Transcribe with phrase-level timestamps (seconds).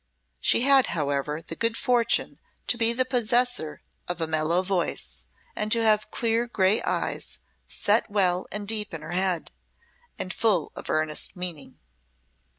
[0.39, 5.71] She had, however, the good fortune to be the possessor of a mellow voice, and
[5.71, 9.51] to have clear grey eyes, set well and deep in her head,
[10.17, 11.77] and full of earnest meaning.